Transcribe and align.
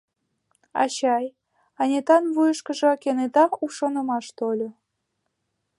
—Ачай,— 0.81 1.25
Анитан 1.81 2.23
вуйышкыжо 2.33 2.91
кенета 3.01 3.43
у 3.63 3.65
шонымаш 3.77 4.25
тольо,— 4.37 4.69